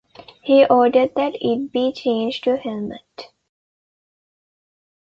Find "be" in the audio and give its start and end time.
1.71-1.93